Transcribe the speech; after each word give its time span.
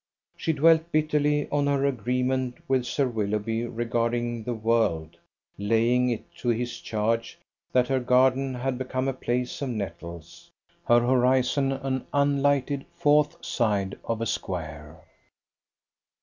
She 0.35 0.51
dwelt 0.51 0.91
bitterly 0.91 1.47
on 1.51 1.67
her 1.67 1.85
agreement 1.85 2.55
with 2.67 2.87
Sir 2.87 3.07
Willoughby 3.07 3.67
regarding 3.67 4.43
the 4.45 4.53
world, 4.55 5.17
laying 5.59 6.09
it 6.09 6.23
to 6.37 6.49
his 6.49 6.79
charge 6.79 7.37
that 7.71 7.87
her 7.87 7.99
garden 7.99 8.55
had 8.55 8.79
become 8.79 9.07
a 9.07 9.13
place 9.13 9.61
of 9.61 9.69
nettles, 9.69 10.49
her 10.87 11.01
horizon 11.01 11.71
an 11.71 12.07
unlighted 12.13 12.83
fourth 12.95 13.45
side 13.45 13.95
of 14.03 14.21
a 14.21 14.25
square. 14.25 14.97